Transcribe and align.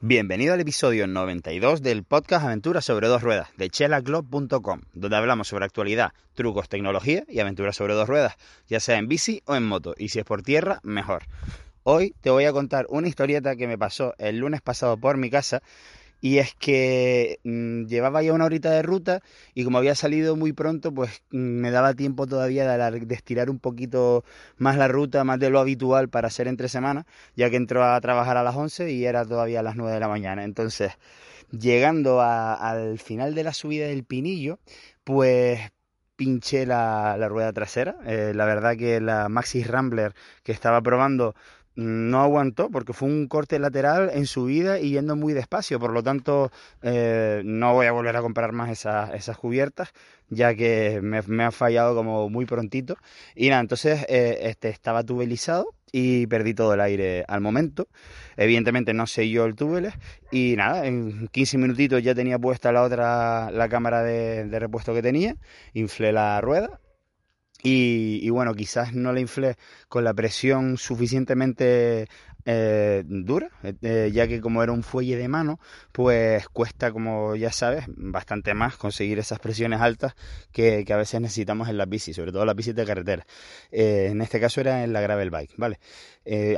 Bienvenido 0.00 0.54
al 0.54 0.60
episodio 0.60 1.08
92 1.08 1.82
del 1.82 2.04
podcast 2.04 2.44
Aventuras 2.44 2.84
sobre 2.84 3.08
dos 3.08 3.20
ruedas 3.20 3.48
de 3.56 3.68
chelaclub.com, 3.68 4.82
donde 4.92 5.16
hablamos 5.16 5.48
sobre 5.48 5.64
actualidad, 5.64 6.12
trucos, 6.34 6.68
tecnología 6.68 7.24
y 7.26 7.40
aventuras 7.40 7.74
sobre 7.74 7.94
dos 7.94 8.08
ruedas, 8.08 8.36
ya 8.68 8.78
sea 8.78 8.98
en 8.98 9.08
bici 9.08 9.42
o 9.46 9.56
en 9.56 9.66
moto, 9.66 9.96
y 9.98 10.10
si 10.10 10.20
es 10.20 10.24
por 10.24 10.42
tierra, 10.42 10.78
mejor. 10.84 11.24
Hoy 11.82 12.14
te 12.20 12.30
voy 12.30 12.44
a 12.44 12.52
contar 12.52 12.86
una 12.90 13.08
historieta 13.08 13.56
que 13.56 13.66
me 13.66 13.76
pasó 13.76 14.14
el 14.18 14.38
lunes 14.38 14.60
pasado 14.60 14.96
por 14.98 15.16
mi 15.16 15.30
casa 15.30 15.64
y 16.20 16.38
es 16.38 16.54
que 16.54 17.40
mmm, 17.44 17.84
llevaba 17.86 18.22
ya 18.22 18.32
una 18.32 18.44
horita 18.44 18.70
de 18.70 18.82
ruta 18.82 19.22
y 19.54 19.64
como 19.64 19.78
había 19.78 19.94
salido 19.94 20.36
muy 20.36 20.52
pronto, 20.52 20.92
pues 20.92 21.22
mmm, 21.30 21.38
me 21.38 21.70
daba 21.70 21.94
tiempo 21.94 22.26
todavía 22.26 22.66
de, 22.66 23.14
estirar 23.14 23.50
un 23.50 23.58
poquito 23.58 24.24
más 24.56 24.76
la 24.76 24.88
ruta, 24.88 25.24
más 25.24 25.38
de 25.38 25.50
lo 25.50 25.60
habitual 25.60 26.08
para 26.08 26.28
hacer 26.28 26.48
entre 26.48 26.68
semana, 26.68 27.06
ya 27.36 27.50
que 27.50 27.56
entró 27.56 27.84
a 27.84 28.00
trabajar 28.00 28.36
a 28.36 28.42
las 28.42 28.56
11 28.56 28.90
y 28.92 29.04
era 29.04 29.24
todavía 29.24 29.60
a 29.60 29.62
las 29.62 29.76
9 29.76 29.92
de 29.92 30.00
la 30.00 30.08
mañana. 30.08 30.44
Entonces, 30.44 30.92
llegando 31.50 32.20
a, 32.20 32.54
al 32.54 32.98
final 32.98 33.34
de 33.34 33.44
la 33.44 33.52
subida 33.52 33.86
del 33.86 34.04
Pinillo, 34.04 34.58
pues 35.04 35.60
pinché 36.18 36.66
la, 36.66 37.16
rueda 37.28 37.52
trasera. 37.52 37.96
Eh, 38.04 38.32
la 38.34 38.44
verdad 38.44 38.76
que 38.76 39.00
la 39.00 39.28
Maxis 39.28 39.68
Rambler 39.68 40.14
que 40.42 40.52
estaba 40.52 40.82
probando 40.82 41.34
no 41.78 42.20
aguantó 42.20 42.70
porque 42.70 42.92
fue 42.92 43.08
un 43.08 43.28
corte 43.28 43.60
lateral 43.60 44.10
en 44.12 44.26
subida 44.26 44.80
y 44.80 44.90
yendo 44.90 45.14
muy 45.14 45.32
despacio, 45.32 45.78
por 45.78 45.92
lo 45.92 46.02
tanto 46.02 46.50
eh, 46.82 47.40
no 47.44 47.72
voy 47.72 47.86
a 47.86 47.92
volver 47.92 48.16
a 48.16 48.20
comprar 48.20 48.50
más 48.50 48.70
esas, 48.70 49.14
esas 49.14 49.38
cubiertas 49.38 49.92
ya 50.28 50.56
que 50.56 51.00
me, 51.02 51.22
me 51.22 51.44
ha 51.44 51.52
fallado 51.52 51.94
como 51.94 52.28
muy 52.28 52.46
prontito. 52.46 52.96
Y 53.36 53.48
nada, 53.48 53.60
entonces 53.60 54.04
eh, 54.08 54.38
este, 54.42 54.70
estaba 54.70 55.04
tubelizado 55.04 55.74
y 55.92 56.26
perdí 56.26 56.52
todo 56.52 56.74
el 56.74 56.80
aire 56.80 57.24
al 57.28 57.40
momento, 57.40 57.88
evidentemente 58.36 58.92
no 58.92 59.06
selló 59.06 59.44
el 59.44 59.54
túbeles. 59.54 59.94
Y 60.32 60.54
nada, 60.56 60.84
en 60.84 61.28
15 61.28 61.58
minutitos 61.58 62.02
ya 62.02 62.14
tenía 62.14 62.40
puesta 62.40 62.72
la 62.72 62.82
otra, 62.82 63.52
la 63.52 63.68
cámara 63.68 64.02
de, 64.02 64.46
de 64.46 64.58
repuesto 64.58 64.92
que 64.94 65.02
tenía, 65.02 65.36
inflé 65.74 66.12
la 66.12 66.40
rueda 66.40 66.80
y, 67.62 68.20
y, 68.22 68.30
bueno, 68.30 68.54
quizás 68.54 68.94
no 68.94 69.12
la 69.12 69.20
inflé 69.20 69.56
con 69.88 70.04
la 70.04 70.14
presión 70.14 70.76
suficientemente 70.76 72.08
eh, 72.50 73.02
dura, 73.04 73.50
eh, 73.82 74.10
ya 74.10 74.26
que 74.26 74.40
como 74.40 74.62
era 74.62 74.72
un 74.72 74.82
fuelle 74.82 75.16
de 75.16 75.28
mano, 75.28 75.60
pues 75.92 76.48
cuesta, 76.48 76.90
como 76.92 77.36
ya 77.36 77.52
sabes, 77.52 77.84
bastante 77.88 78.54
más 78.54 78.78
conseguir 78.78 79.18
esas 79.18 79.38
presiones 79.38 79.82
altas 79.82 80.14
que, 80.50 80.82
a 80.88 80.96
veces 80.96 81.20
necesitamos 81.20 81.68
en 81.68 81.76
las 81.76 81.90
bicis, 81.90 82.16
sobre 82.16 82.32
todo 82.32 82.46
las 82.46 82.56
bicis 82.56 82.74
de 82.74 82.86
carretera. 82.86 83.26
Eh, 83.70 84.08
en 84.12 84.22
este 84.22 84.40
caso 84.40 84.62
era 84.62 84.82
en 84.82 84.94
la 84.94 85.02
gravel 85.02 85.28
bike, 85.28 85.52
¿vale? 85.58 85.78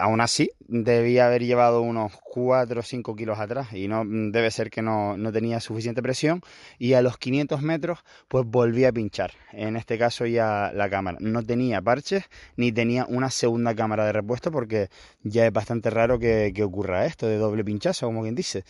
Aún 0.01 0.21
así, 0.21 0.51
debía 0.67 1.27
haber 1.27 1.45
llevado 1.45 1.83
unos 1.83 2.13
4 2.25 2.81
o 2.81 2.83
5 2.83 3.15
kilos 3.15 3.39
atrás 3.39 3.73
y 3.73 3.87
no 3.87 4.03
debe 4.05 4.51
ser 4.51 4.69
que 4.69 4.83
no, 4.83 5.17
no, 5.17 5.31
tenía 5.31 5.61
suficiente 5.61 6.03
presión 6.03 6.41
y 6.77 6.95
a 6.95 7.03
los 7.03 7.19
500 7.19 7.63
metros 7.63 8.01
pues 8.27 8.45
volví 8.45 8.85
a 8.85 8.91
pinchar, 8.91 9.31
en 9.53 9.77
este 9.77 9.97
caso 9.97 10.27
ya 10.27 10.73
la 10.75 10.91
cámara. 10.91 11.19
No 11.21 11.45
tenía 11.45 11.81
parches 11.81 12.25
ni 12.57 12.73
tenía 12.73 13.07
una 13.07 13.31
segunda 13.31 13.73
cámara 13.77 14.05
de 14.07 14.13
repuesto 14.13 14.51
porque 14.51 14.89
ya 15.23 15.47
es 15.47 15.53
bastante 15.53 15.80
raro 15.89 16.19
que, 16.19 16.53
ocurra 16.63 17.07
esto 17.07 17.27
de 17.27 17.39
doble 17.39 17.65
pinchazo, 17.65 18.07
como 18.07 18.23
quien 18.23 18.35
dice. 18.35 18.65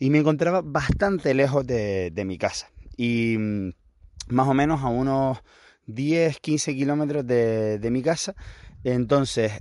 Y 0.00 0.10
me 0.10 0.18
encontraba 0.18 0.62
bastante 0.62 1.34
lejos 1.34 1.64
de, 1.66 2.12
mi 2.26 2.38
casa 2.38 2.68
y 2.96 3.36
mm, 3.38 3.72
más 4.28 4.48
o 4.48 4.54
menos 4.54 4.82
a 4.82 4.88
unos 4.88 5.38
10, 5.86 6.40
15 6.40 6.74
kilómetros 6.74 7.24
de, 7.24 7.88
mi 7.92 8.02
casa 8.02 8.34
entonces, 8.84 9.52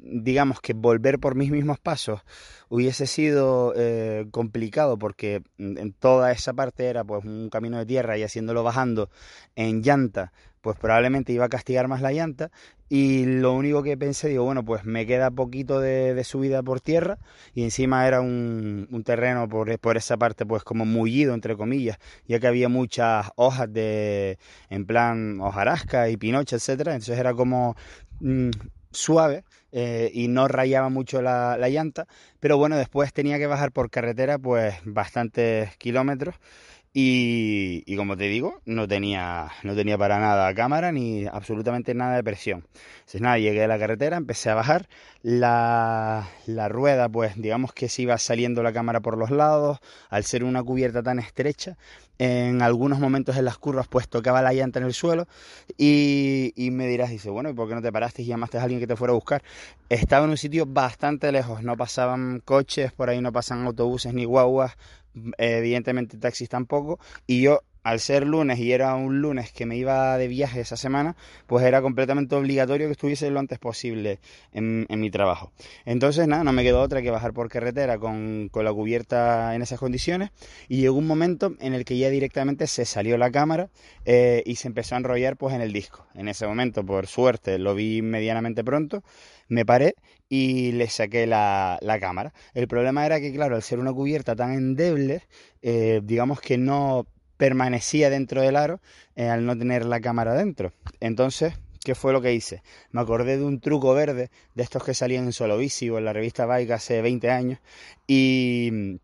digamos 0.00 0.60
que 0.60 0.72
volver 0.72 1.18
por 1.18 1.34
mis 1.34 1.50
mismos 1.50 1.78
pasos 1.78 2.22
hubiese 2.70 3.06
sido 3.06 3.74
eh, 3.76 4.26
complicado 4.30 4.98
porque 4.98 5.42
en 5.58 5.92
toda 5.92 6.32
esa 6.32 6.54
parte 6.54 6.86
era 6.86 7.04
pues 7.04 7.22
un 7.22 7.50
camino 7.50 7.76
de 7.76 7.84
tierra 7.84 8.16
y 8.16 8.22
haciéndolo 8.22 8.62
bajando 8.62 9.10
en 9.56 9.82
llanta, 9.82 10.32
pues 10.62 10.78
probablemente 10.78 11.32
iba 11.32 11.44
a 11.44 11.48
castigar 11.48 11.88
más 11.88 12.00
la 12.00 12.12
llanta 12.12 12.50
y 12.88 13.24
lo 13.26 13.52
único 13.52 13.82
que 13.82 13.96
pensé, 13.96 14.28
digo, 14.28 14.44
bueno, 14.44 14.64
pues 14.64 14.84
me 14.84 15.06
queda 15.06 15.30
poquito 15.30 15.80
de, 15.80 16.22
subida 16.24 16.62
por 16.62 16.80
tierra 16.80 17.18
y 17.54 17.64
encima 17.64 18.06
era 18.06 18.20
un, 18.20 18.86
un 18.90 19.04
terreno 19.04 19.48
por, 19.48 19.78
por, 19.80 19.96
esa 19.96 20.16
parte 20.16 20.46
pues 20.46 20.62
como 20.62 20.84
mullido, 20.84 21.34
entre 21.34 21.56
comillas, 21.56 21.98
ya 22.26 22.38
que 22.38 22.46
había 22.46 22.68
muchas 22.68 23.30
hojas 23.36 23.72
de, 23.72 24.38
en 24.70 24.86
plan 24.86 25.40
hojarasca 25.40 26.08
y 26.10 26.16
pinocha, 26.16 26.56
etcétera, 26.56 26.92
entonces 26.92 27.18
era 27.18 27.34
como 27.34 27.76
mmm, 28.20 28.50
suave 28.92 29.44
eh, 29.72 30.10
y 30.14 30.28
no 30.28 30.46
rayaba 30.46 30.88
mucho 30.88 31.22
la, 31.22 31.56
la, 31.58 31.68
llanta, 31.70 32.06
pero 32.40 32.56
bueno, 32.56 32.76
después 32.76 33.12
tenía 33.12 33.38
que 33.38 33.46
bajar 33.46 33.72
por 33.72 33.90
carretera 33.90 34.38
pues 34.38 34.74
bastantes 34.84 35.76
kilómetros 35.78 36.36
y, 36.94 37.96
como 37.96 38.18
te 38.18 38.24
digo, 38.24 38.60
no 38.66 38.86
tenía, 38.86 39.50
no 39.62 39.74
tenía 39.74 39.96
para 39.96 40.18
nada 40.18 40.52
cámara 40.54 40.92
ni 40.92 41.26
absolutamente 41.26 41.94
nada 41.94 42.16
de 42.16 42.22
presión. 42.22 42.66
Entonces 42.98 43.20
nada, 43.22 43.38
llegué 43.38 43.64
a 43.64 43.66
la 43.66 43.78
carretera, 43.78 44.18
empecé 44.18 44.50
a 44.50 44.54
bajar, 44.54 44.88
la, 45.22 46.28
la 46.46 46.68
rueda 46.68 47.08
pues 47.08 47.40
digamos 47.40 47.72
que 47.72 47.88
se 47.88 48.02
iba 48.02 48.18
saliendo 48.18 48.62
la 48.62 48.74
cámara 48.74 49.00
por 49.00 49.16
los 49.16 49.30
lados, 49.30 49.78
al 50.10 50.24
ser 50.24 50.44
una 50.44 50.62
cubierta 50.62 51.02
tan 51.02 51.18
estrecha, 51.18 51.78
en 52.18 52.60
algunos 52.60 52.98
momentos 52.98 53.36
en 53.36 53.46
las 53.46 53.56
curvas 53.56 53.88
pues 53.88 54.08
tocaba 54.08 54.42
la 54.42 54.52
llanta 54.52 54.78
en 54.78 54.84
el 54.84 54.92
suelo 54.92 55.26
y, 55.78 56.52
y 56.56 56.70
me 56.70 56.86
dirás, 56.86 57.08
dice, 57.08 57.30
bueno, 57.30 57.48
¿y 57.48 57.54
por 57.54 57.68
qué 57.68 57.74
no 57.74 57.82
te 57.82 57.90
paraste 57.90 58.22
y 58.22 58.26
llamaste 58.26 58.58
a 58.58 58.62
alguien 58.62 58.80
que 58.80 58.86
te 58.86 58.96
fuera 58.96 59.12
a 59.12 59.14
buscar? 59.14 59.42
Estaba 59.88 60.24
en 60.24 60.30
un 60.30 60.36
sitio 60.36 60.66
bastante 60.66 61.32
lejos, 61.32 61.62
no 61.62 61.76
pasaban 61.76 62.40
coches, 62.44 62.92
por 62.92 63.08
ahí 63.08 63.20
no 63.22 63.32
pasan 63.32 63.66
autobuses 63.66 64.12
ni 64.12 64.24
guaguas, 64.24 64.76
evidentemente 65.38 66.18
taxis 66.18 66.48
tampoco, 66.48 66.98
y 67.26 67.42
yo 67.42 67.60
al 67.82 68.00
ser 68.00 68.26
lunes 68.26 68.58
y 68.58 68.72
era 68.72 68.94
un 68.94 69.20
lunes 69.20 69.52
que 69.52 69.66
me 69.66 69.76
iba 69.76 70.16
de 70.16 70.28
viaje 70.28 70.60
esa 70.60 70.76
semana, 70.76 71.16
pues 71.46 71.64
era 71.64 71.82
completamente 71.82 72.34
obligatorio 72.34 72.86
que 72.86 72.92
estuviese 72.92 73.30
lo 73.30 73.40
antes 73.40 73.58
posible 73.58 74.20
en, 74.52 74.86
mi 74.88 75.10
trabajo. 75.10 75.52
Entonces, 75.84 76.28
nada, 76.28 76.44
no 76.44 76.52
me 76.52 76.62
quedó 76.62 76.80
otra 76.80 77.02
que 77.02 77.10
bajar 77.10 77.32
por 77.32 77.48
carretera 77.48 77.98
con, 77.98 78.48
con, 78.50 78.64
la 78.64 78.72
cubierta 78.72 79.54
en 79.54 79.62
esas 79.62 79.80
condiciones 79.80 80.30
y 80.68 80.78
llegó 80.78 80.96
un 80.96 81.06
momento 81.06 81.54
en 81.60 81.74
el 81.74 81.84
que 81.84 81.98
ya 81.98 82.08
directamente 82.10 82.66
se 82.66 82.84
salió 82.84 83.18
la 83.18 83.30
cámara 83.30 83.70
eh, 84.04 84.42
y 84.46 84.56
se 84.56 84.68
empezó 84.68 84.94
a 84.94 84.98
enrollar 84.98 85.36
pues 85.36 85.54
en 85.54 85.60
el 85.60 85.72
disco. 85.72 86.06
En 86.14 86.28
ese 86.28 86.46
momento, 86.46 86.84
por 86.84 87.06
suerte, 87.06 87.58
lo 87.58 87.74
vi 87.74 88.00
medianamente 88.02 88.62
pronto, 88.62 89.02
me 89.48 89.66
paré 89.66 89.94
y 90.28 90.72
le 90.72 90.88
saqué 90.88 91.26
la, 91.26 91.78
la 91.82 91.98
cámara. 91.98 92.32
El 92.54 92.68
problema 92.68 93.04
era 93.04 93.20
que, 93.20 93.32
claro, 93.32 93.56
al 93.56 93.62
ser 93.62 93.78
una 93.80 93.92
cubierta 93.92 94.36
tan 94.36 94.52
endeble, 94.52 95.22
eh, 95.62 96.00
digamos 96.02 96.40
que 96.40 96.58
no 96.58 97.06
permanecía 97.42 98.08
dentro 98.08 98.40
del 98.40 98.54
aro 98.54 98.80
eh, 99.16 99.26
al 99.26 99.44
no 99.44 99.58
tener 99.58 99.84
la 99.84 100.00
cámara 100.00 100.32
dentro. 100.34 100.72
Entonces, 101.00 101.54
¿qué 101.84 101.96
fue 101.96 102.12
lo 102.12 102.22
que 102.22 102.32
hice? 102.32 102.62
Me 102.92 103.00
acordé 103.00 103.36
de 103.36 103.42
un 103.42 103.58
truco 103.58 103.94
verde, 103.94 104.30
de 104.54 104.62
estos 104.62 104.84
que 104.84 104.94
salían 104.94 105.24
en 105.24 105.32
Solo 105.32 105.58
Bici 105.58 105.90
o 105.90 105.98
en 105.98 106.04
la 106.04 106.12
revista 106.12 106.46
Bike 106.46 106.70
hace 106.70 107.02
20 107.02 107.30
años, 107.32 107.58
y 108.06 109.00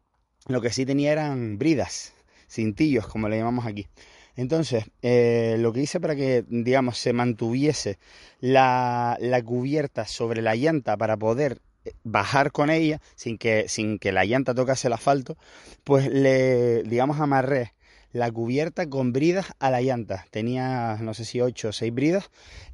lo 0.47 0.61
que 0.61 0.71
sí 0.71 0.87
tenía 0.87 1.11
eran 1.11 1.59
bridas, 1.59 2.13
cintillos, 2.49 3.09
como 3.09 3.29
le 3.29 3.39
llamamos 3.39 3.67
aquí. 3.67 3.89
Entonces, 4.37 4.85
eh, 5.03 5.57
lo 5.59 5.73
que 5.73 5.81
hice 5.81 5.99
para 5.99 6.15
que, 6.15 6.45
digamos, 6.47 6.97
se 6.97 7.13
mantuviese 7.13 7.99
la, 8.39 9.17
la 9.21 9.43
cubierta 9.43 10.07
sobre 10.07 10.43
la 10.43 10.55
llanta 10.55 10.97
para 10.97 11.17
poder 11.17 11.61
eh, 11.85 11.91
bajar 12.05 12.53
con 12.53 12.71
ella 12.71 13.01
sin 13.17 13.37
que, 13.37 13.69
sin 13.69 13.99
que 13.99 14.13
la 14.13 14.25
llanta 14.25 14.55
tocase 14.55 14.87
el 14.87 14.93
asfalto, 14.93 15.37
pues 15.83 16.07
le, 16.07 16.85
digamos, 16.85 17.19
amarré 17.19 17.73
la 18.13 18.31
cubierta 18.31 18.89
con 18.89 19.13
bridas 19.13 19.53
a 19.59 19.71
la 19.71 19.83
llanta. 19.83 20.25
Tenía, 20.31 20.97
no 21.01 21.15
sé 21.15 21.25
si 21.25 21.41
8 21.41 21.69
o 21.69 21.73
6 21.73 21.93
bridas. 21.93 22.31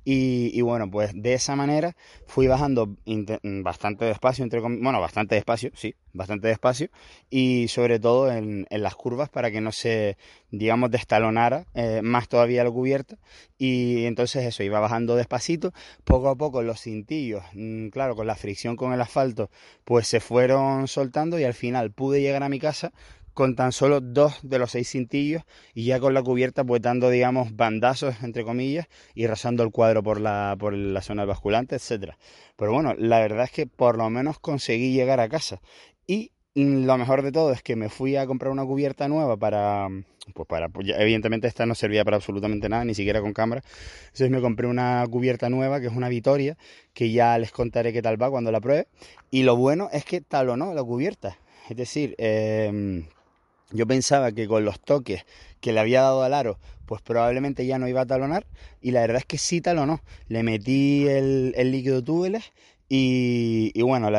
Y, 0.06 0.60
bueno, 0.60 0.90
pues 0.90 1.12
de 1.14 1.32
esa 1.32 1.56
manera 1.56 1.96
fui 2.26 2.46
bajando 2.46 2.96
bastante 3.62 4.04
despacio, 4.04 4.44
entre 4.44 4.60
bueno, 4.60 5.00
bastante 5.00 5.34
despacio, 5.34 5.70
sí, 5.75 5.94
bastante 6.12 6.48
despacio. 6.48 6.90
Y 7.31 7.69
sobre 7.69 7.98
todo 7.98 8.31
en, 8.31 8.66
las 8.70 8.94
curvas 8.96 9.31
para 9.31 9.50
que 9.50 9.62
no 9.62 9.72
se, 9.72 10.19
digamos, 10.50 10.90
destalonara 10.90 11.66
eh, 11.75 12.00
más 12.02 12.28
todavía 12.28 12.64
la 12.64 12.70
cubierta. 12.70 13.16
Y 13.56 14.04
entonces 14.04 14.44
eso, 14.44 14.62
iba 14.62 14.78
bajando 14.78 15.16
despacito. 15.16 15.72
Poco 16.04 16.28
a 16.28 16.37
poco 16.37 16.62
los 16.62 16.82
cintillos, 16.82 17.42
mm, 17.54 17.88
claro, 17.88 18.14
con 18.14 18.26
la 18.26 18.34
fricción 18.37 18.76
con 18.76 18.92
el 18.92 19.00
asfalto, 19.00 19.50
pues 19.84 20.06
se 20.06 20.20
fueron 20.20 20.87
soltando 20.87 21.38
y 21.38 21.44
al 21.44 21.54
final 21.54 21.92
pude 21.92 22.20
llegar 22.20 22.42
a 22.42 22.48
mi 22.50 22.58
casa 22.58 22.92
con 23.34 23.56
tan 23.56 23.72
solo 23.72 24.00
dos 24.00 24.38
de 24.42 24.58
los 24.58 24.70
seis 24.70 24.88
cintillos 24.90 25.42
y 25.75 25.84
ya 25.84 26.00
con 26.00 26.14
la 26.14 26.22
cubierta 26.22 26.64
pues 26.64 26.81
dando 26.81 27.10
digamos 27.10 27.54
bandazos 27.56 28.22
entre 28.22 28.44
comillas 28.44 28.86
y 29.14 29.26
rasando 29.26 29.62
el 29.62 29.70
cuadro 29.70 30.02
por 30.02 30.20
la, 30.20 30.56
por 30.58 30.72
la 30.72 31.02
zona 31.02 31.25
basculante, 31.25 31.76
etcétera. 31.76 32.16
Pero 32.56 32.72
bueno, 32.72 32.94
la 32.96 33.19
verdad 33.19 33.44
es 33.44 33.50
que 33.50 33.66
por 33.66 33.98
lo 33.98 34.08
menos 34.08 34.38
conseguí 34.38 34.92
llegar 34.92 35.20
a 35.20 35.28
casa 35.28 35.60
y 36.06 36.31
lo 36.54 36.96
mejor 36.96 37.22
de 37.22 37.32
todo 37.32 37.50
es 37.50 37.62
que 37.62 37.75
me 37.75 37.88
fui 37.88 38.14
a 38.14 38.26
comprar 38.26 38.52
una 38.52 38.64
cubierta 38.64 39.08
nueva 39.08 39.37
para, 39.37 39.88
pues 40.34 40.46
para, 40.46 40.69
pues 40.69 40.87
evidentemente 40.96 41.48
esta 41.48 41.66
no 41.66 41.75
servía 41.75 42.04
para 42.04 42.16
absolutamente 42.16 42.69
nada, 42.69 42.84
ni 42.84 42.94
siquiera 42.94 43.20
con 43.20 43.32
cámara. 43.32 43.62
Entonces 44.04 44.30
me 44.30 44.40
compré 44.40 44.69
una 44.69 45.04
cubierta 45.10 45.50
nueva, 45.50 45.80
que 45.80 45.88
es 45.88 45.92
una 45.92 46.08
Vitoria, 46.08 46.56
que 46.92 47.10
ya 47.10 47.37
les 47.38 47.50
contaré 47.50 47.92
qué 47.92 48.02
tal 48.02 48.22
va 48.22 48.30
cuando 48.30 48.52
la 48.52 48.60
pruebe. 48.60 48.87
Y 49.32 49.42
lo 49.42 49.56
bueno 49.56 49.88
es 49.92 50.04
que 50.04 50.20
talonó 50.20 50.75
la 50.75 50.84
cubierta. 50.84 51.38
Es 51.69 51.76
decir, 51.76 52.14
eh, 52.19 53.02
yo 53.75 53.87
pensaba 53.87 54.32
que 54.32 54.47
con 54.47 54.65
los 54.65 54.81
toques 54.81 55.26
que 55.61 55.73
le 55.73 55.81
había 55.81 56.00
dado 56.03 56.23
al 56.23 56.32
aro, 56.32 56.59
pues 56.87 57.03
probablemente 57.03 57.67
ya 57.67 57.79
no 57.79 57.88
iba 57.88 58.03
a 58.03 58.06
talonar. 58.06 58.47
Y 58.81 58.93
la 58.93 59.00
verdad 59.00 59.19
es 59.19 59.26
que 59.26 59.37
sí 59.37 59.61
talonó. 59.61 60.00
Le 60.29 60.43
metí 60.44 61.06
el, 61.09 61.53
líquido 61.73 62.03
túbeles 62.03 62.53
y, 62.88 63.73
bueno, 63.82 64.11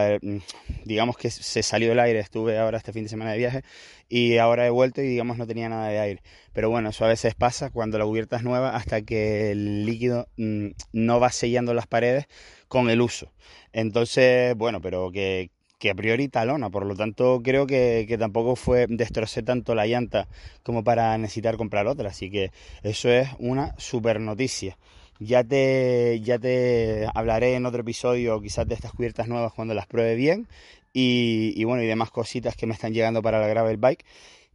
digamos 0.83 1.17
que 1.17 1.31
se 1.31 1.63
salió 1.63 1.93
el 1.93 1.99
aire. 1.99 2.19
Estuve 2.19 2.57
ahora 2.57 2.77
este 2.77 2.91
fin 2.91 3.03
de 3.03 3.09
semana 3.09 3.31
de 3.31 3.37
viaje 3.37 3.63
y 4.09 4.37
ahora 4.37 4.67
he 4.67 4.69
vuelto 4.69 5.01
y 5.01 5.07
digamos 5.07 5.37
no 5.37 5.47
tenía 5.47 5.69
nada 5.69 5.87
de 5.87 5.99
aire. 5.99 6.21
Pero 6.51 6.69
bueno, 6.69 6.89
eso 6.89 7.05
a 7.05 7.07
veces 7.07 7.33
pasa 7.33 7.69
cuando 7.69 7.97
la 7.97 8.05
cubierta 8.05 8.35
es 8.35 8.43
nueva 8.43 8.75
hasta 8.75 9.03
que 9.03 9.51
el 9.51 9.85
líquido 9.85 10.27
mm, 10.35 10.67
no 10.91 11.19
va 11.21 11.31
sellando 11.31 11.73
las 11.73 11.87
paredes 11.87 12.25
con 12.67 12.89
el 12.89 12.99
uso. 12.99 13.31
Entonces, 13.71 14.55
bueno, 14.55 14.81
pero 14.81 15.11
que, 15.11 15.51
que 15.85 15.91
a 15.91 15.93
priori 15.93 16.29
talona, 16.29 16.71
por 16.71 16.83
lo 16.83 16.95
tanto 16.95 17.41
creo 17.43 17.67
que, 17.67 18.15
tampoco 18.17 18.55
fue 18.55 18.87
destrocé 18.89 19.43
tanto 19.43 19.75
la 19.75 19.85
llanta 19.85 20.27
como 20.63 20.83
para 20.83 21.15
necesitar 21.19 21.57
comprar 21.57 21.85
otra, 21.85 22.09
así 22.09 22.31
que 22.31 22.49
eso 22.81 23.07
es 23.09 23.29
una 23.37 23.75
super 23.77 24.19
noticia. 24.19 24.79
Ya 25.19 25.43
te, 25.43 26.21
ya 26.23 26.39
te 26.39 27.07
hablaré 27.13 27.53
en 27.53 27.67
otro 27.67 27.81
episodio 27.81 28.41
quizás 28.41 28.67
de 28.67 28.73
estas 28.73 28.93
cubiertas 28.93 29.27
nuevas 29.27 29.53
cuando 29.53 29.75
las 29.75 29.85
pruebe 29.85 30.15
bien 30.15 30.47
y, 30.91 31.63
bueno 31.65 31.83
y 31.83 31.85
demás 31.85 32.09
cositas 32.09 32.55
que 32.55 32.65
me 32.65 32.73
están 32.73 32.91
llegando 32.91 33.21
para 33.21 33.39
la 33.39 33.47
gravel 33.47 33.77
bike 33.77 34.03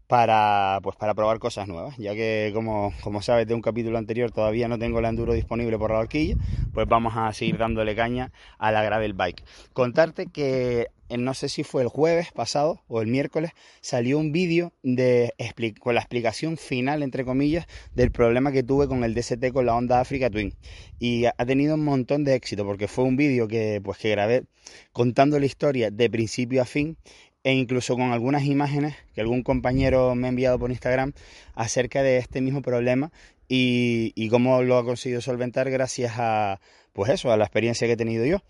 para, 0.09 0.81
pues, 0.83 0.97
para 0.97 1.15
probar 1.15 1.39
cosas 1.39 1.69
nuevas, 1.69 1.97
ya 1.97 2.13
que 2.15 2.51
como, 2.53 2.93
como 3.03 3.23
sabes 3.23 3.47
de 3.47 3.55
un 3.55 3.63
capítulo 3.63 3.99
anterior 3.99 4.33
todavía 4.33 4.67
no 4.67 4.81
tengo 4.81 4.99
el 4.99 5.05
enduro 5.05 5.33
disponible 5.33 5.79
por 5.79 5.93
la 5.93 6.01
horquilla, 6.01 6.35
pues 6.75 6.89
vamos 6.89 7.13
a 7.17 7.33
seguir 7.33 7.57
dándole 7.57 7.95
caña 7.95 8.33
a 8.59 8.73
la 8.73 8.83
gravel 8.83 9.13
bike. 9.13 9.45
Contarte 9.73 10.27
que 10.27 10.89
no 11.19 11.35
sé 11.35 11.49
si 11.49 11.65
fue 11.65 11.83
el 11.83 11.89
jueves 11.89 12.33
pasado 12.33 12.83
o 12.89 13.01
el 13.01 13.09
miércoles, 13.09 13.53
salió 13.81 14.19
un 14.19 14.33
vídeo 14.33 14.73
de, 14.83 15.33
con 15.81 15.95
la 15.95 16.01
explicación 16.01 16.57
final, 16.57 17.03
entre 17.03 17.25
comillas, 17.25 17.67
del 17.95 18.11
problema 18.11 18.53
que 18.53 18.63
tuve 18.63 18.89
con 18.89 19.05
el 19.05 19.15
DST 19.15 19.53
con 19.53 19.67
la 19.67 19.75
Honda 19.75 20.01
Africa 20.01 20.31
Twin. 20.31 20.55
Y 20.99 21.27
ha 21.27 21.47
tenido 21.47 21.75
un 21.75 21.85
montón 21.85 22.25
de 22.25 22.35
éxito 22.35 22.65
porque 22.65 22.89
fue 22.89 23.05
un 23.05 23.17
vídeo 23.17 23.49
que, 23.49 23.81
pues, 23.83 23.99
que 23.99 24.11
grabé 24.11 24.45
contando 24.93 25.39
la 25.39 25.47
historia 25.47 25.91
de 25.91 26.11
principio 26.11 26.63
a 26.63 26.65
fin 26.65 26.97
e 27.43 27.55
incluso 27.55 27.95
con 27.95 28.13
algunas 28.13 28.45
imágenes 28.45 28.95
que 29.15 29.21
algún 29.21 29.43
compañero 29.43 30.15
me 30.15 30.27
ha 30.27 30.31
enviado 30.31 30.59
por 30.59 30.71
Instagram 30.71 31.13
acerca 31.55 32.03
de 32.03 32.19
este 32.19 32.41
mismo 32.41 32.61
problema 32.61 33.13
y, 33.49 34.13
y 34.15 34.29
cómo 34.29 34.63
lo 34.63 34.77
ha 34.77 34.85
conseguido 34.85 35.21
solventar 35.21 35.71
gracias 35.71 36.13
a, 36.19 36.61
pues 36.93 37.11
eso, 37.11 37.33
a 37.33 37.37
la 37.37 37.45
experiencia 37.45 37.87
que 37.87 37.95
he 37.95 37.97
tenido 37.97 38.25
yo. 38.25 38.43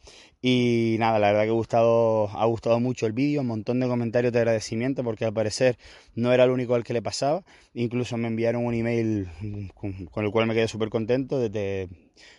Y 0.42 0.96
nada, 0.98 1.19
la 1.19 1.28
verdad 1.28 1.44
que 1.44 1.50
ha 1.50 1.52
gustado, 1.52 2.28
ha 2.28 2.44
gustado 2.46 2.81
mucho 2.81 3.06
el 3.06 3.12
vídeo, 3.12 3.42
un 3.42 3.46
montón 3.46 3.81
de 3.81 3.87
comentarios 3.87 4.32
de 4.32 4.38
agradecimiento 4.38 5.04
porque 5.04 5.25
al 5.25 5.34
parecer 5.34 5.76
no 6.14 6.32
era 6.32 6.44
el 6.44 6.50
único 6.50 6.75
al 6.75 6.84
que 6.84 6.92
le 6.92 7.02
pasaba. 7.02 7.44
Incluso 7.75 8.16
me 8.16 8.28
enviaron 8.28 8.64
un 8.64 8.75
email 8.75 9.28
con, 9.75 10.06
con 10.06 10.25
el 10.25 10.31
cual 10.31 10.46
me 10.46 10.54
quedé 10.54 10.69
súper 10.69 10.88
contento 10.88 11.38
desde, 11.38 11.88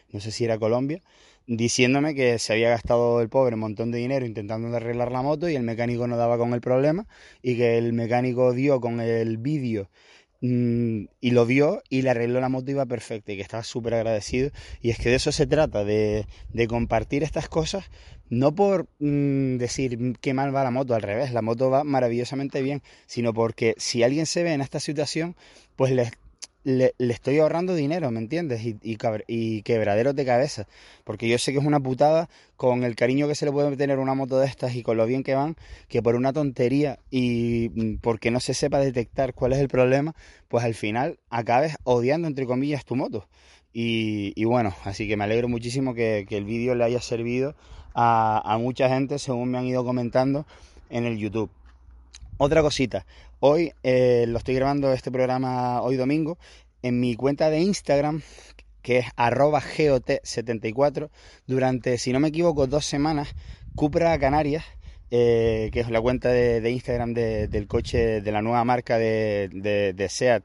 no 0.09 0.19
sé 0.19 0.31
si 0.31 0.45
era 0.45 0.57
Colombia, 0.57 1.03
diciéndome 1.47 2.15
que 2.15 2.39
se 2.39 2.53
había 2.53 2.69
gastado 2.69 3.21
el 3.21 3.29
pobre 3.29 3.55
un 3.55 3.61
montón 3.61 3.91
de 3.91 3.97
dinero 3.97 4.25
intentando 4.25 4.75
arreglar 4.75 5.11
la 5.11 5.21
moto 5.21 5.49
y 5.49 5.55
el 5.55 5.63
mecánico 5.63 6.07
no 6.07 6.17
daba 6.17 6.37
con 6.37 6.53
el 6.53 6.61
problema 6.61 7.07
y 7.41 7.57
que 7.57 7.77
el 7.77 7.93
mecánico 7.93 8.53
dio 8.53 8.79
con 8.79 9.01
el 9.01 9.37
vídeo 9.37 9.89
y 10.41 11.31
lo 11.31 11.45
vio 11.45 11.83
y 11.87 12.01
le 12.01 12.09
arregló 12.09 12.41
la 12.41 12.49
moto 12.49 12.71
iba 12.71 12.85
perfecta 12.87 13.31
y 13.31 13.35
que 13.35 13.43
estaba 13.43 13.63
súper 13.63 13.93
agradecido 13.93 14.49
y 14.81 14.89
es 14.89 14.97
que 14.97 15.09
de 15.09 15.15
eso 15.15 15.31
se 15.31 15.45
trata 15.45 15.83
de, 15.83 16.25
de 16.51 16.67
compartir 16.67 17.21
estas 17.21 17.47
cosas 17.47 17.85
no 18.29 18.55
por 18.55 18.87
mm, 18.97 19.57
decir 19.57 20.17
qué 20.19 20.33
mal 20.33 20.55
va 20.55 20.63
la 20.63 20.71
moto 20.71 20.95
al 20.95 21.03
revés 21.03 21.31
la 21.31 21.43
moto 21.43 21.69
va 21.69 21.83
maravillosamente 21.83 22.63
bien 22.63 22.81
sino 23.05 23.35
porque 23.35 23.75
si 23.77 24.01
alguien 24.01 24.25
se 24.25 24.41
ve 24.41 24.53
en 24.53 24.61
esta 24.61 24.79
situación 24.79 25.35
pues 25.75 25.91
les 25.91 26.11
le, 26.63 26.93
estoy 26.97 27.39
ahorrando 27.39 27.75
dinero, 27.75 28.11
¿me 28.11 28.19
entiendes? 28.19 28.63
Y, 28.63 28.77
y, 28.83 29.61
quebraderos 29.63 30.15
de 30.15 30.25
cabeza. 30.25 30.67
Porque 31.03 31.27
yo 31.27 31.37
sé 31.37 31.51
que 31.51 31.59
es 31.59 31.65
una 31.65 31.79
putada 31.79 32.29
con 32.55 32.83
el 32.83 32.95
cariño 32.95 33.27
que 33.27 33.35
se 33.35 33.45
le 33.45 33.51
puede 33.51 33.75
tener 33.77 33.99
una 33.99 34.13
moto 34.13 34.39
de 34.39 34.47
estas 34.47 34.75
y 34.75 34.83
con 34.83 34.97
lo 34.97 35.05
bien 35.05 35.23
que 35.23 35.35
van, 35.35 35.55
que 35.87 36.01
por 36.01 36.15
una 36.15 36.33
tontería 36.33 36.99
y 37.09 37.71
mm, 37.73 37.95
porque 38.01 38.31
no 38.31 38.39
se 38.39 38.53
sepa 38.53 38.79
detectar 38.79 39.33
cuál 39.33 39.53
es 39.53 39.59
el 39.59 39.67
problema, 39.67 40.15
pues 40.47 40.63
al 40.63 40.75
final 40.75 41.19
acabes 41.29 41.77
odiando, 41.83 42.27
entre 42.27 42.45
comillas, 42.45 42.85
tu 42.85 42.95
moto. 42.95 43.27
Y, 43.73 44.43
bueno, 44.43 44.75
así 44.83 45.07
que 45.07 45.15
me 45.15 45.23
alegro 45.23 45.47
muchísimo 45.47 45.93
que, 45.93 46.27
el 46.29 46.43
vídeo 46.43 46.75
le 46.75 46.83
haya 46.83 46.99
servido 46.99 47.55
a, 47.93 48.41
a 48.43 48.57
mucha 48.57 48.89
gente, 48.89 49.17
según 49.17 49.51
me 49.51 49.57
han 49.57 49.65
ido 49.65 49.85
comentando 49.85 50.45
en 50.89 51.05
el 51.05 51.17
YouTube. 51.17 51.49
Otra 52.37 52.61
cosita, 52.61 53.05
hoy 53.43 53.73
eh, 53.81 54.25
lo 54.27 54.37
estoy 54.37 54.53
grabando 54.53 54.93
este 54.93 55.11
programa 55.11 55.81
hoy 55.81 55.95
domingo 55.95 56.37
en 56.83 56.99
mi 56.99 57.15
cuenta 57.15 57.49
de 57.49 57.59
Instagram 57.59 58.21
que 58.83 58.99
es 58.99 59.07
arroba 59.15 59.59
got74 59.61 61.09
durante, 61.47 61.97
si 61.97 62.13
no 62.13 62.19
me 62.19 62.27
equivoco, 62.27 62.67
dos 62.67 62.85
semanas 62.85 63.33
Cupra 63.75 64.17
Canarias 64.19 64.63
eh, 65.09 65.71
que 65.73 65.79
es 65.79 65.89
la 65.89 65.99
cuenta 65.99 66.29
de, 66.29 66.69
Instagram 66.69 67.13
del 67.15 67.67
coche 67.67 68.21
de 68.21 68.31
la 68.31 68.43
nueva 68.43 68.63
marca 68.63 68.99
de, 68.99 69.49
de, 69.51 70.09
SEAT 70.09 70.43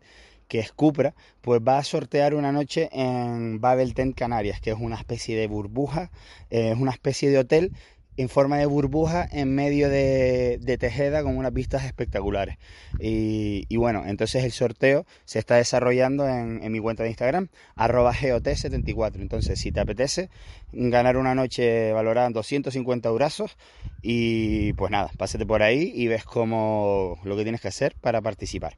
que 0.48 0.58
es 0.58 0.72
Cupra, 0.72 1.14
pues 1.42 1.60
va 1.60 1.76
a 1.78 1.84
sortear 1.84 2.34
una 2.34 2.50
noche 2.50 2.88
en 2.92 3.60
Babel 3.60 3.94
Tent 3.94 4.16
Canarias, 4.16 4.60
que 4.60 4.70
es 4.70 4.76
una 4.78 4.96
especie 4.96 5.36
de 5.36 5.48
burbuja, 5.48 6.10
eh, 6.50 6.70
es 6.70 6.78
una 6.78 6.92
especie 6.92 7.30
de 7.30 7.38
hotel 7.38 7.72
en 8.16 8.28
forma 8.28 8.56
de 8.58 8.66
burbuja 8.66 9.28
en 9.30 9.54
medio 9.54 9.88
de, 9.88 10.76
Tejeda 10.80 11.22
con 11.22 11.36
unas 11.36 11.52
vistas 11.52 11.84
espectaculares. 11.84 12.58
Y, 12.98 13.76
bueno, 13.76 14.04
entonces 14.06 14.44
el 14.44 14.52
sorteo 14.52 15.06
se 15.24 15.38
está 15.38 15.56
desarrollando 15.56 16.28
en, 16.28 16.70
mi 16.72 16.80
cuenta 16.80 17.02
de 17.02 17.10
Instagram, 17.10 17.48
arroba 17.74 18.12
GOT74. 18.12 19.16
Entonces, 19.16 19.58
si 19.58 19.72
te 19.72 19.80
apetece 19.80 20.30
ganar 20.72 21.16
una 21.16 21.34
noche 21.34 21.92
valorada 21.92 22.26
en 22.26 22.32
250 22.32 23.08
euros, 23.08 23.56
y 24.02 24.72
pues 24.74 24.90
nada, 24.90 25.10
pásate 25.16 25.46
por 25.46 25.62
ahí 25.62 25.92
y 25.94 26.06
ves 26.06 26.24
cómo 26.24 27.18
lo 27.24 27.36
que 27.36 27.42
tienes 27.42 27.60
que 27.60 27.68
hacer 27.68 27.96
para 28.00 28.20
participar. 28.20 28.76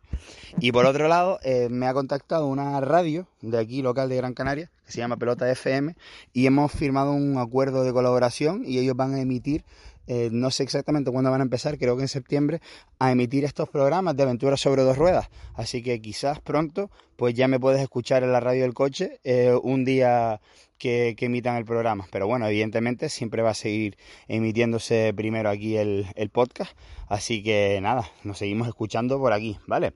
Y 0.61 0.73
por 0.73 0.87
otro 0.87 1.09
lado, 1.09 1.39
eh, 1.43 1.69
me 1.71 1.87
ha 1.87 1.93
contactado 1.93 2.47
una 2.47 2.81
radio 2.81 3.27
de 3.43 3.59
aquí, 3.59 3.83
local 3.83 4.09
de 4.09 4.17
Gran 4.17 4.35
Canaria, 4.35 4.71
que 4.89 4.93
se 4.93 5.01
llama 5.01 5.19
Pelota 5.19 5.51
FM, 5.51 5.97
y 6.33 6.47
hemos 6.47 6.73
firmado 6.73 7.13
un 7.13 7.37
acuerdo 7.37 7.85
de 7.85 7.93
colaboración 7.93 8.63
y 8.65 8.79
ellos 8.79 8.97
van 8.97 9.13
a 9.13 9.21
emitir, 9.21 9.63
eh, 10.07 10.31
no 10.33 10.51
sé 10.51 10.63
exactamente 10.63 11.11
cuándo 11.11 11.31
van 11.31 11.43
a 11.43 11.45
empezar, 11.45 11.77
creo 11.77 11.95
que 11.95 12.05
en 12.05 12.09
septiembre, 12.09 12.63
a 12.99 13.13
emitir 13.13 13.45
estos 13.45 13.69
programas 13.69 14.17
de 14.17 14.23
aventuras 14.23 14.59
sobre 14.59 14.85
dos 14.85 14.97
ruedas. 14.97 15.29
Así 15.53 15.83
que 15.83 16.01
quizás 16.01 16.41
pronto, 16.41 16.91
pues 17.17 17.35
ya 17.35 17.49
me 17.49 17.61
puedes 17.61 17.83
escuchar 17.83 18.23
en 18.23 18.33
la 18.33 18.41
radio 18.41 18.63
del 18.63 18.73
coche 18.73 19.21
eh, 19.25 19.55
un 19.63 19.85
día 19.85 20.41
que, 20.79 21.15
emitan 21.19 21.57
el 21.57 21.67
programa. 21.67 22.07
Pero 22.11 22.27
bueno, 22.27 22.49
evidentemente 22.49 23.11
siempre 23.11 23.43
va 23.43 23.51
a 23.51 23.55
seguir 23.55 23.99
emitiéndose 24.27 25.13
primero 25.15 25.51
aquí 25.51 25.77
el, 25.77 26.07
el 26.15 26.31
podcast. 26.31 26.73
Así 27.09 27.43
que 27.43 27.79
nada, 27.83 28.11
nos 28.25 28.39
seguimos 28.39 28.69
escuchando 28.69 29.19
por 29.19 29.35
aquí, 29.35 29.59
¿vale? 29.67 29.93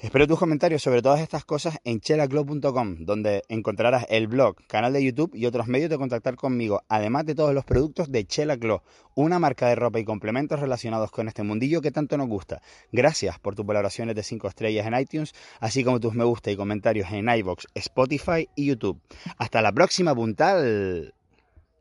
Espero 0.00 0.26
tus 0.26 0.38
comentarios 0.38 0.82
sobre 0.82 1.02
todas 1.02 1.20
estas 1.20 1.44
cosas 1.44 1.78
en 1.84 2.00
chelaclub.com, 2.00 2.96
donde 3.00 3.42
encontrarás 3.48 4.04
el 4.10 4.26
blog, 4.26 4.56
canal 4.66 4.92
de 4.92 5.04
YouTube 5.04 5.34
y 5.34 5.46
otros 5.46 5.66
medios 5.66 5.88
de 5.88 5.96
contactar 5.96 6.36
conmigo, 6.36 6.82
además 6.88 7.24
de 7.24 7.34
todos 7.34 7.54
los 7.54 7.64
productos 7.64 8.10
de 8.10 8.26
Chela 8.26 8.58
Club, 8.58 8.82
una 9.14 9.38
marca 9.38 9.68
de 9.68 9.76
ropa 9.76 10.00
y 10.00 10.04
complementos 10.04 10.60
relacionados 10.60 11.10
con 11.10 11.28
este 11.28 11.42
mundillo 11.42 11.80
que 11.80 11.90
tanto 11.90 12.18
nos 12.18 12.28
gusta. 12.28 12.60
Gracias 12.92 13.38
por 13.38 13.54
tus 13.54 13.64
valoraciones 13.64 14.14
de 14.14 14.22
5 14.22 14.48
estrellas 14.48 14.86
en 14.86 14.98
iTunes, 14.98 15.32
así 15.60 15.84
como 15.84 16.00
tus 16.00 16.14
me 16.14 16.24
gusta 16.24 16.50
y 16.50 16.56
comentarios 16.56 17.10
en 17.10 17.28
iBox, 17.28 17.68
Spotify 17.74 18.48
y 18.56 18.66
YouTube. 18.66 19.00
Hasta 19.38 19.62
la 19.62 19.72
próxima, 19.72 20.14
puntal. 20.14 21.14